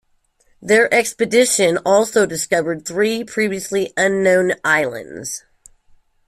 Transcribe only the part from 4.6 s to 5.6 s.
islands.